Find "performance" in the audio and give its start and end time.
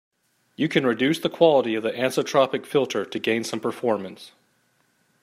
3.59-4.31